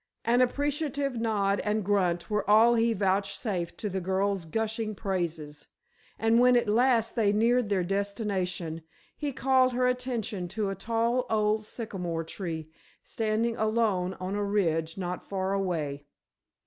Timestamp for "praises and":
4.95-6.39